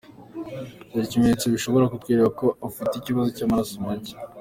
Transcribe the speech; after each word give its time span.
Dore 0.89 1.05
ibimenyetso 1.09 1.45
bishobora 1.53 1.89
kukwereka 1.91 2.29
ko 2.39 2.47
ufite 2.69 2.93
ikibazo 2.97 3.29
cy’amaraso 3.37 3.73
make. 3.85 4.13